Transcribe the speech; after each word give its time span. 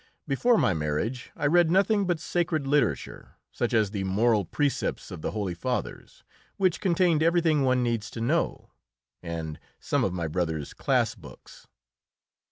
Before 0.27 0.57
my 0.57 0.73
marriage 0.73 1.29
I 1.35 1.45
read 1.45 1.69
nothing 1.69 2.07
but 2.07 2.19
sacred 2.19 2.65
literature, 2.65 3.35
such 3.51 3.71
as 3.71 3.91
the 3.91 4.03
moral 4.03 4.45
precepts 4.45 5.11
of 5.11 5.21
the 5.21 5.29
Holy 5.29 5.53
Fathers, 5.53 6.23
which 6.57 6.81
contained 6.81 7.21
everything 7.21 7.61
one 7.61 7.83
needs 7.83 8.09
to 8.17 8.19
know, 8.19 8.71
and 9.21 9.59
some 9.79 10.03
of 10.03 10.11
my 10.11 10.27
brother's 10.27 10.73
class 10.73 11.13
books. 11.13 11.67